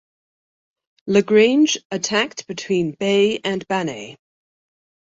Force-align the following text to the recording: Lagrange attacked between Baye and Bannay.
Lagrange 1.05 1.77
attacked 1.91 2.47
between 2.47 2.89
Baye 2.93 3.39
and 3.43 3.67
Bannay. 3.67 4.17